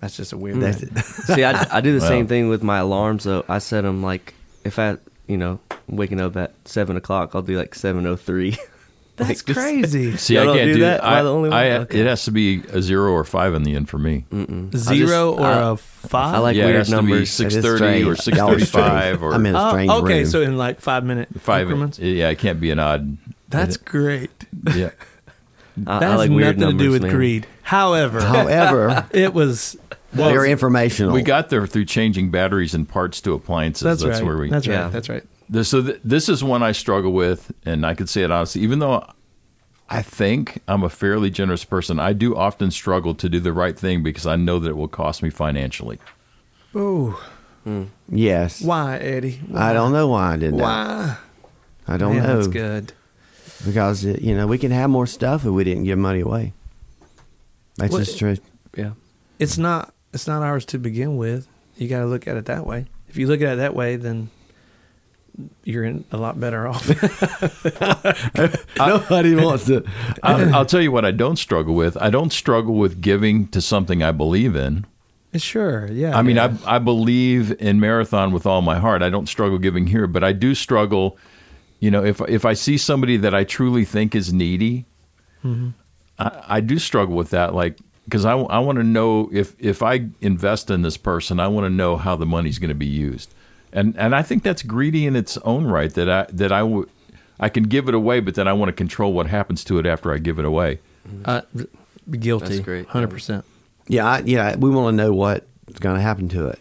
[0.00, 0.60] That's just a weird.
[0.60, 0.96] That's thing.
[1.36, 2.08] See, I, I do the Wow.
[2.08, 3.24] same thing with my alarms.
[3.24, 7.42] Though I set them like if I, you know, waking up at seven o'clock, I'll
[7.42, 8.58] do like 7:03.
[9.20, 10.16] That's crazy.
[10.18, 11.04] See, Y'all I can't do do, that?
[11.04, 11.58] I I, the only one?
[11.58, 12.00] I- Okay.
[12.00, 14.24] It has to be a zero or five in the end for me.
[14.76, 16.34] Zero or I- a five.
[16.34, 17.36] I like yeah, weird it has numbers.
[17.36, 18.20] to be That six is thirty or strange.
[18.20, 18.70] six Y'all are strange.
[18.70, 20.26] thirty-five or I'm in a Oh, strange okay, room.
[20.26, 21.62] so in like five minute five.
[21.62, 21.98] increments.
[21.98, 23.16] Yeah, it can't be an odd.
[23.48, 24.30] That's great.
[24.74, 24.90] Yeah, I,
[25.76, 27.10] That I has like weird nothing to do with man.
[27.12, 27.46] greed.
[27.62, 29.76] However, However, it was.
[30.14, 31.12] well, very informational.
[31.12, 33.82] we got there through changing batteries and parts to appliances.
[33.84, 34.26] That's, That's, right.
[34.26, 34.50] where we.
[34.50, 34.74] that's right.
[34.74, 34.88] Yeah.
[34.88, 35.22] That's right.
[35.52, 38.62] This, so th- this is one I struggle with, and I could say it honestly.
[38.62, 39.04] Even though
[39.88, 43.76] I think I'm a fairly generous person, I do often struggle to do the right
[43.76, 45.98] thing because I know that it will cost me financially.
[46.72, 47.20] Oh,
[48.08, 48.62] yes.
[48.62, 49.40] why, Eddie?
[49.52, 50.62] I don't know why I did that.
[50.62, 51.16] Why?
[51.88, 52.36] I don't Man, know.
[52.36, 52.92] That's good.
[53.66, 56.52] Because, uh, you know, we can have more stuff if we didn't give money away.
[57.76, 58.36] That's Well, just true.
[58.76, 58.92] Yeah.
[59.40, 59.92] It's not.
[60.12, 61.48] It's not ours to begin with.
[61.76, 62.86] You got to look at it that way.
[63.08, 64.30] If you look at it that way, then
[65.64, 66.86] you're in a lot better off.
[68.78, 69.84] Nobody wants to.
[70.22, 71.96] I'll, I'll tell you what I don't struggle with.
[71.96, 74.86] I don't struggle with giving to something I believe in.
[75.36, 75.86] sure.
[75.88, 76.16] Yeah.
[76.16, 76.56] I mean, yeah.
[76.66, 79.02] I I believe in marathon with all my heart.
[79.02, 81.16] I don't struggle giving here, but I do struggle.
[81.78, 84.86] You know, if if I see somebody that I truly think is needy,
[85.44, 85.70] mm-hmm.
[86.18, 87.54] I, I do struggle with that.
[87.54, 91.48] Like, because I, I want to know if if I invest in this person, I
[91.48, 93.32] want to know how the money's going to be used,
[93.72, 95.92] and and I think that's greedy in its own right.
[95.94, 96.88] That I that I would
[97.38, 99.86] I can give it away, but then I want to control what happens to it
[99.86, 100.80] after I give it away.
[101.24, 101.42] uh,
[102.10, 102.46] guilty.
[102.48, 102.86] That's great.
[102.86, 103.44] Hundred percent.
[103.88, 106.58] Yeah, I, yeah, we want to know what's going to happen to it.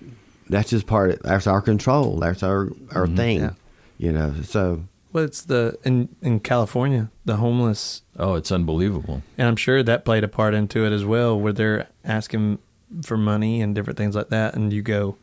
[0.49, 2.17] That's just part of that's our control.
[2.19, 3.39] That's our our thing.
[3.39, 3.51] Yeah.
[3.97, 9.21] You know, so Well, it's the in in California, the homeless, Oh, it's unbelievable.
[9.37, 12.59] and I'm sure that played a part into it as well, where they're asking
[13.03, 15.17] for money and different things like that, and you go,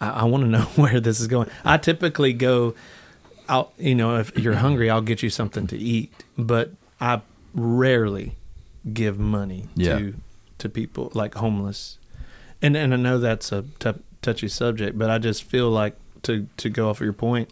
[0.00, 1.48] I, I want to know where this is going.
[1.64, 2.74] I typically go,
[3.48, 7.20] I'll you know if you're hungry, I'll get you something to eat, but I
[7.54, 8.36] rarely
[8.92, 9.98] give money Yeah.
[9.98, 10.14] to
[10.58, 11.98] to people like homeless,
[12.62, 16.46] and and I know that's a t- touchy subject, but I just feel like to
[16.58, 17.50] to go off of your point,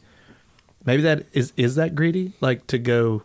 [0.85, 3.23] maybe that is is that greedy, like to go.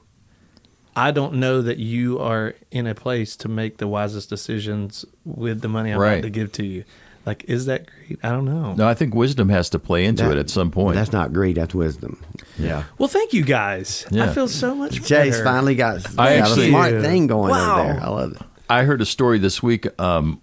[0.95, 5.61] I don't know that you are in a place to make the wisest decisions with
[5.61, 6.13] the money I'm Right.
[6.13, 6.85] about to give to you.
[7.27, 8.17] Like, is that greed?
[8.23, 8.73] I don't know.
[8.73, 10.95] No, I think wisdom has to play into that- it at some point.
[10.95, 11.57] That's not greed.
[11.57, 12.23] That's wisdom.
[12.57, 12.83] Yeah.
[12.97, 14.05] Well, thank you guys.
[14.13, 15.43] I feel so much Chase better.
[15.43, 17.79] finally got, I got actually- a smart thing going Wow.
[17.81, 18.01] over there.
[18.03, 18.41] I love it.
[18.69, 19.87] I heard a story this week.
[19.99, 20.41] Um,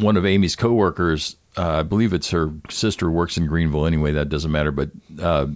[0.00, 3.86] one of Amy's coworkers, uh, I believe it's her sister, works in Greenville.
[3.86, 4.72] Anyway, that doesn't matter.
[4.72, 4.90] But
[5.22, 5.46] uh,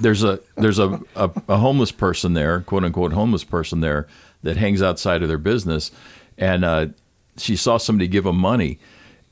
[0.00, 4.06] there's a there's a, a, a homeless person there, quote unquote homeless person there,
[4.42, 5.90] that hangs outside of their business,
[6.36, 6.86] and uh,
[7.38, 8.78] she saw somebody give him money,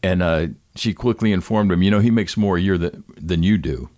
[0.07, 3.42] and uh, she quickly informed him, you know, he makes more a year than than
[3.42, 3.88] you do.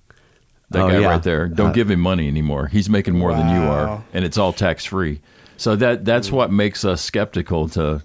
[0.71, 1.09] That Oh, guy yeah.
[1.09, 1.49] right there.
[1.49, 2.67] Don't Uh, give him money anymore.
[2.69, 5.21] He's making more than you are, and it's all tax free.
[5.57, 8.03] So that that's what makes us skeptical to,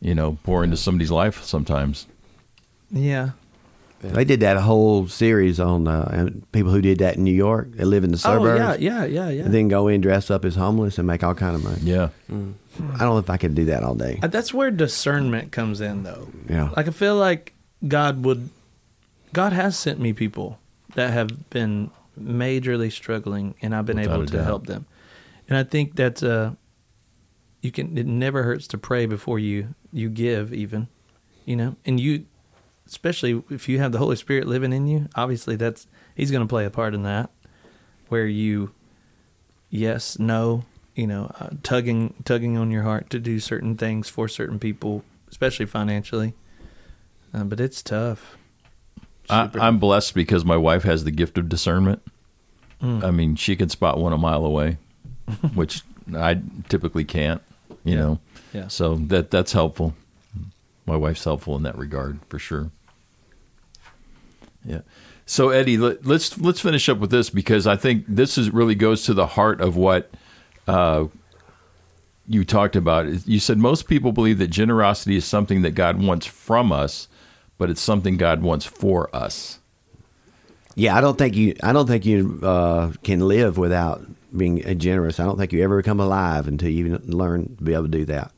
[0.00, 2.06] you know, pour into somebody's life sometimes.
[2.90, 3.30] Yeah.
[4.12, 7.70] They did that whole series on uh, people who did that in New York.
[7.72, 8.60] They live in the suburbs.
[8.60, 9.44] Oh yeah, yeah, yeah, yeah.
[9.44, 11.80] And then go in, dress up as homeless, and make all kind of money.
[11.82, 12.08] Yeah.
[12.30, 14.18] I don't know if I could do that all day.
[14.22, 16.28] Uh, That's where discernment comes in, though.
[16.48, 16.70] Yeah.
[16.76, 17.54] Like I feel like
[17.86, 18.50] God would,
[19.32, 20.58] God has sent me people
[20.94, 21.90] that have been
[22.20, 24.44] majorly struggling, and I've been Without able to doubt.
[24.44, 24.86] help them.
[25.48, 26.52] And I think that uh,
[27.62, 27.96] you can.
[27.96, 30.88] It never hurts to pray before you you give, even,
[31.44, 31.76] you know.
[31.84, 32.26] And you,
[32.86, 36.48] especially if you have the Holy Spirit living in you, obviously that's He's going to
[36.48, 37.30] play a part in that,
[38.08, 38.72] where you,
[39.68, 44.28] yes, no, you know, uh, tugging tugging on your heart to do certain things for
[44.28, 46.34] certain people, especially financially.
[47.32, 48.38] Uh, but it's tough.
[49.28, 49.50] I.
[49.54, 52.00] I'm blessed because my wife has the gift of discernment.
[52.80, 53.02] Mm.
[53.02, 54.76] I mean, she can spot one a mile away,
[55.54, 55.82] which
[56.14, 57.42] I typically can't.
[57.82, 58.18] You know,
[58.52, 58.68] Yeah.
[58.68, 59.94] so that that's helpful.
[60.86, 62.70] My wife's helpful in that regard for sure.
[64.64, 64.80] Yeah.
[65.26, 68.74] So Eddie, let, let's let's finish up with this because I think this is really
[68.74, 70.10] goes to the heart of what
[70.68, 71.06] uh,
[72.28, 73.26] you talked about.
[73.26, 77.08] You said most people believe that generosity is something that God wants from us,
[77.56, 79.60] but it's something God wants for us.
[80.74, 81.54] Yeah, I don't think you.
[81.62, 84.02] I don't think you uh, can live without
[84.36, 85.20] being uh, generous.
[85.20, 88.04] I don't think you ever become alive until you learn to be able to do
[88.06, 88.32] that.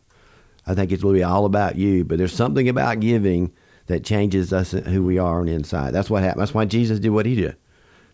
[0.67, 2.05] I think it's really all about you.
[2.05, 3.53] But there's something about giving
[3.87, 5.93] that changes us who we are on the inside.
[5.93, 6.43] That's what happened.
[6.43, 7.57] That's why Jesus did what he did.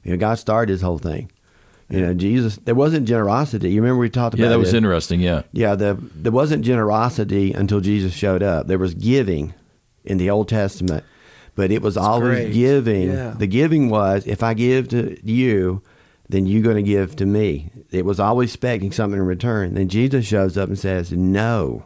[0.04, 1.30] You know, God started his whole thing.
[1.88, 2.56] You know, Jesus.
[2.64, 3.70] There wasn't generosity.
[3.70, 4.78] You remember we talked about Yeah, that was it?
[4.78, 5.20] interesting.
[5.20, 5.42] Yeah.
[5.52, 8.66] Yeah, the there wasn't generosity until Jesus showed up.
[8.66, 9.54] There was giving
[10.04, 11.04] in the Old Testament,
[11.54, 12.52] but it was always great.
[12.54, 13.12] giving.
[13.12, 13.34] Yeah.
[13.38, 15.82] The giving was if I give to you,
[16.30, 17.70] then you're going to give to me.
[17.90, 19.74] It was always expecting something in return.
[19.74, 21.84] Then Jesus shows up and says, "No,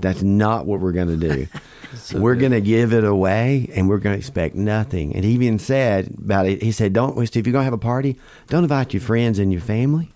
[0.00, 1.46] that's not what we're going to do.
[1.96, 5.30] So we're going to give it away, and we're going to expect nothing." And he
[5.30, 6.60] even said about it.
[6.60, 8.18] He said, "Don't if you're going to have a party,
[8.48, 10.10] don't invite your friends and your family."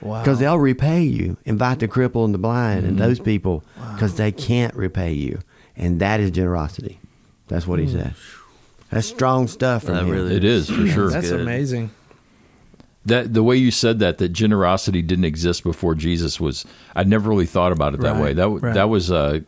[0.00, 0.22] Wow.
[0.22, 1.36] because they'll repay you.
[1.44, 5.40] Invite the cripple and the blind and those people because they can't repay you,
[5.76, 7.00] and that is generosity.
[7.48, 8.14] That's what he said.
[8.90, 10.10] That's strong stuff from That him.
[10.10, 11.10] really- It is for sure.
[11.10, 11.40] That's good.
[11.40, 11.90] amazing.
[13.06, 16.64] That the way you said that that generosity didn't exist before Jesus was
[16.94, 18.32] I'd never really thought about it that Right, way.
[18.34, 18.74] That right.
[18.74, 19.40] that was uh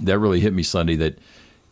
[0.00, 1.18] that really hit me Sunday that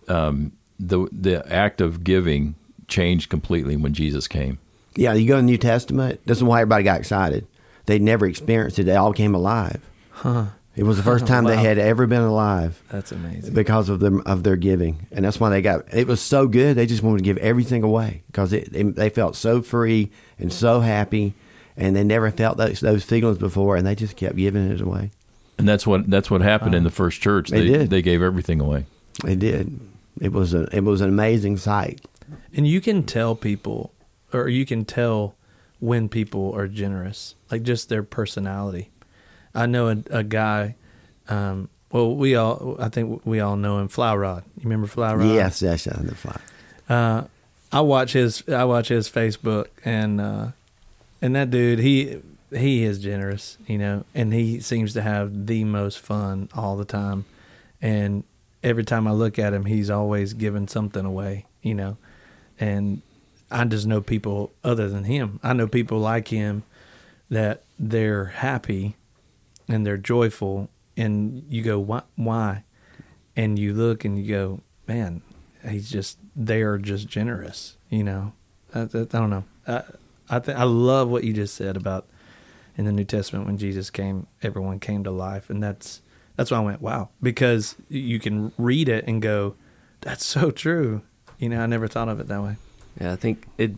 [0.08, 2.54] um the the act of giving
[2.88, 4.58] changed completely when Jesus came.
[4.94, 6.20] Yeah, you go to the New Testament.
[6.26, 7.46] This is why everybody got excited.
[7.86, 8.84] They'd never experienced it.
[8.84, 9.80] They all came alive.
[10.10, 10.46] Huh.
[10.74, 13.52] It was the first time they had ever been alive That's amazing.
[13.52, 15.92] because of them of their giving, and that's why they got.
[15.92, 16.76] It was so good.
[16.76, 20.52] They just wanted to give everything away because it, they, they felt so free and
[20.52, 21.34] so happy,
[21.76, 25.10] and they never felt those those feelings before, and they just kept giving it away.
[25.58, 27.50] And that's what that's what happened in the first church.
[27.50, 27.90] They did.
[27.90, 28.86] they gave everything away.
[29.22, 29.78] They did.
[30.20, 32.00] It was a it was an amazing sight.
[32.54, 33.92] And you can tell people,
[34.32, 35.34] or you can tell
[35.80, 38.90] when people are generous, like just their personality.
[39.54, 40.76] I know a, a guy.
[41.28, 44.44] Um, well, we all, I think we all know him, Fly Rod.
[44.56, 45.26] You remember Fly Rod?
[45.26, 46.40] Yes, that's on the fly.
[46.88, 47.24] Uh,
[47.70, 50.48] I watch his, I watch his Facebook, and uh,
[51.20, 55.64] and that dude, he he is generous, you know, and he seems to have the
[55.64, 57.24] most fun all the time.
[57.80, 58.24] And
[58.62, 61.96] every time I look at him, he's always giving something away, you know.
[62.60, 63.02] And
[63.50, 65.40] I just know people other than him.
[65.42, 66.62] I know people like him
[67.30, 68.96] that they're happy
[69.68, 72.02] and they're joyful, and you go, why?
[72.16, 72.64] why?
[73.34, 75.22] And you look and you go, man,
[75.66, 78.32] he's just they are just generous, you know.
[78.74, 79.44] I, I, don't know.
[79.66, 79.82] I
[80.28, 82.06] I, th- I love what you just said about
[82.76, 86.00] in the New Testament when Jesus came, everyone came to life, and that's
[86.36, 89.54] that's why I went wow because you can read it and go,
[90.00, 91.02] that's so true.
[91.38, 92.56] You know, I never thought of it that way.
[93.00, 93.72] Yeah, I think it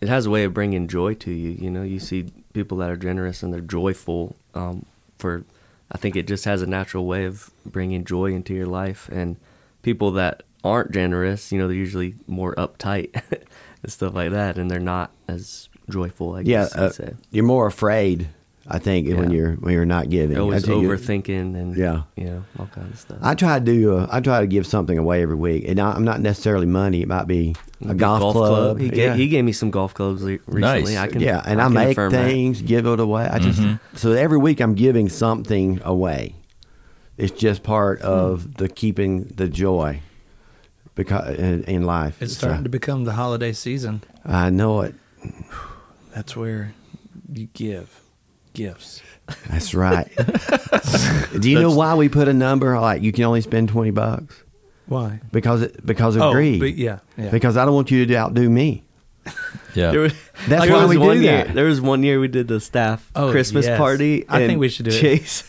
[0.00, 1.50] it has a way of bringing joy to you.
[1.50, 4.36] You know, you see people that are generous and they're joyful.
[4.54, 4.86] Um,
[5.18, 5.44] for
[5.90, 9.08] I think it just has a natural way of bringing joy into your life.
[9.12, 9.36] And
[9.82, 13.14] people that aren't generous, you know, they're usually more uptight
[13.82, 16.34] and stuff like that, and they're not as joyful.
[16.34, 17.14] I Yeah, guess uh, say.
[17.30, 18.28] you're more afraid.
[18.68, 20.36] I think when you're when you're not giving.
[20.38, 22.02] Always I you- overthinking and Yeah.
[22.16, 23.18] you know all kinds of stuff.
[23.22, 23.96] I try to do.
[23.96, 27.00] Uh, I try to give something away every week, and I, I'm not necessarily money.
[27.02, 27.54] It might be
[27.88, 28.80] a golf, club.
[28.80, 28.92] He, yeah.
[28.92, 30.94] gave, he gave me some golf clubs le- recently.
[30.94, 30.96] Nice.
[30.96, 32.26] I can, yeah, and I, can make affirm that.
[32.28, 33.24] things, give it away.
[33.30, 33.62] I just
[33.94, 36.34] so every week I'm giving something away
[37.16, 40.00] It's just part of the keeping the joy
[40.96, 42.20] because in, in life.
[42.20, 44.02] It's So, starting to become the holiday season.
[44.24, 44.94] I know it.
[46.14, 46.74] That's where
[47.32, 48.00] you give
[48.56, 49.02] gifts.
[49.48, 50.08] That's right.
[51.40, 54.42] Do you know why we put a number like you can only spend twenty bucks?
[54.86, 55.20] Why?
[55.32, 56.60] Because it, because of Oh, greed.
[56.60, 57.30] but yeah, yeah.
[57.30, 58.84] Because I don't want you to outdo me.
[59.74, 59.90] Yeah.
[59.92, 60.12] Was,
[60.48, 61.54] That's there why was we do one that.
[61.54, 63.76] There was one year we did the staff Oh, Christmas yes.
[63.78, 64.24] party.
[64.28, 65.00] I think we should do it.
[65.00, 65.42] Chase.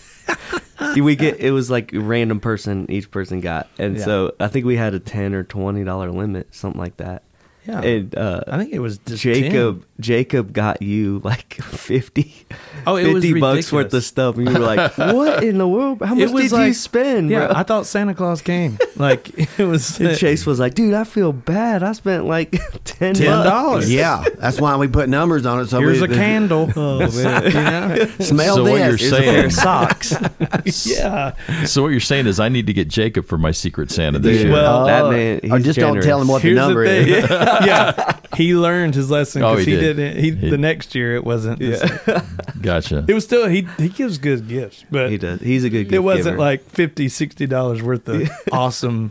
[0.96, 4.04] we get it was like a random person each person got, and Yeah.
[4.06, 7.24] so I think we had a ten or twenty dollar limit, something like that.
[7.68, 7.82] Yeah.
[7.82, 12.34] And uh, I think it was just Jacob Jacob got you like 50,
[12.86, 15.68] Oh, it was 50 bucks worth of stuff, and you were like, "What in the
[15.68, 16.02] world?
[16.02, 17.56] How much It was did you spend?" Yeah, bro?
[17.56, 18.78] I thought Santa Claus came.
[18.98, 21.84] Like it was and Chase was like, "Dude, I feel bad.
[21.84, 22.50] I spent like
[22.84, 23.94] ten ten bucks." dollars.
[23.94, 25.68] Yeah, that's why we put numbers on it.
[25.68, 26.68] So Here's we, a candle.
[26.76, 28.06] Oh man, you know?
[28.20, 28.72] Smell So this.
[28.72, 30.16] what you're Here's a pair of socks.
[30.88, 31.34] yeah.
[31.66, 34.38] So what you're saying is I need to get Jacob for my Secret Santa this
[34.38, 34.54] Dude, year.
[34.54, 37.30] Well, that man, or he's just don't tell him what the number the is.
[37.66, 39.94] yeah, he learned his lesson Oh, because he he, did.
[39.98, 40.24] didn't.
[40.24, 41.60] He, He- the next year it wasn't.
[41.60, 42.22] the same.
[42.62, 43.06] gotcha.
[43.08, 43.68] It was still he.
[43.78, 45.40] He gives good gifts, but He does.
[45.42, 45.82] He's a good.
[45.88, 46.38] it gift wasn't giver.
[46.38, 49.10] like 50 dollars worth of awesome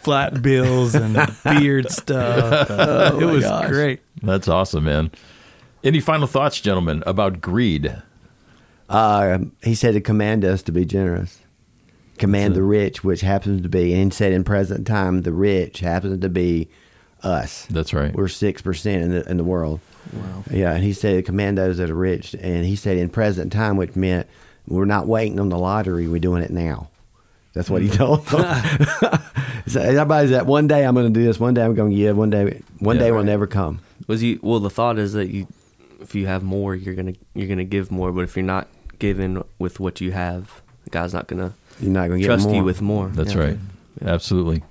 [0.00, 2.70] flat bills and beard stuff.
[3.20, 4.00] it was great.
[4.22, 5.10] That's awesome, man.
[5.84, 8.02] Any final thoughts, gentlemen, about greed?
[8.88, 11.38] Uh, he said to command us to be generous.
[12.18, 15.80] Command the rich, which happens to be, and he said in present time, the rich
[15.80, 16.68] happens to be
[17.24, 17.66] us.
[17.70, 18.14] That's right.
[18.14, 19.80] We're six percent in the in the world.
[20.12, 20.44] Wow.
[20.50, 23.76] Yeah, and he said command those that are rich, and he said in present time,
[23.76, 24.26] which meant
[24.66, 26.88] we're not waiting on the lottery, we're doing it now.
[27.52, 27.96] That's what he mm.
[27.96, 29.20] told them.
[29.66, 31.96] so everybody's that one day I'm going to do this, one day I'm going to
[31.96, 33.80] give, one day one Yeah, day will never come.
[34.06, 35.46] was you well the thought is that you
[36.00, 39.44] if you have more you're gonna you're gonna give more but if you're not giving
[39.58, 42.54] with what you have god's not gonna You're not going to get trust more.
[42.56, 43.40] you with more That's Yeah.
[43.40, 43.58] right.
[44.02, 44.62] Absolutely.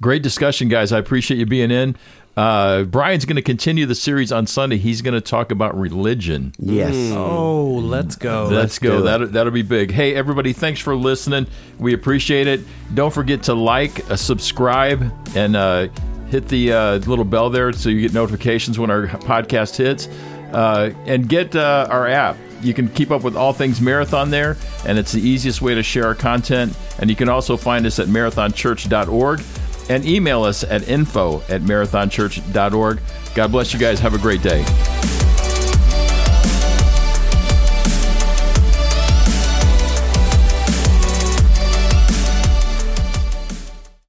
[0.00, 0.92] Great discussion, guys.
[0.92, 1.96] I appreciate you being in.
[2.36, 4.76] Uh, Brian's going to continue the series on Sunday.
[4.76, 6.54] He's going to talk about religion.
[6.60, 6.94] Yes.
[7.16, 8.46] Oh, let's go.
[8.46, 9.02] Let's do go.
[9.02, 9.90] That'll, that'll be big.
[9.90, 11.48] Hey, everybody, thanks for listening.
[11.80, 12.60] We appreciate it.
[12.94, 15.88] Don't forget to like, uh, subscribe, and uh,
[16.30, 20.08] hit the uh, little bell there so you get notifications when our podcast hits.
[20.52, 22.36] Uh, and get uh, our app.
[22.62, 24.56] You can keep up with all things Marathon there,
[24.86, 26.76] and it's the easiest way to share our content.
[27.00, 29.40] And you can also find us at marathonchurch.org
[29.88, 33.00] and email us at info at marathonchurch.org.
[33.34, 34.00] God bless you guys.
[34.00, 34.64] Have a great day.